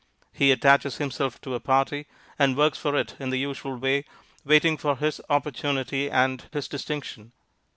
He 0.33 0.51
attaches 0.51 0.97
himself 0.97 1.39
to 1.41 1.53
a 1.53 1.59
party, 1.59 2.07
and 2.39 2.57
works 2.57 2.79
for 2.79 2.95
it 2.97 3.13
in 3.19 3.29
the 3.29 3.37
usual 3.37 3.75
way, 3.77 4.05
waiting 4.43 4.75
for 4.75 4.97
his 4.97 5.21
opportunity 5.29 6.09
and 6.09 6.43
his 6.51 6.67
distinction. 6.67 7.33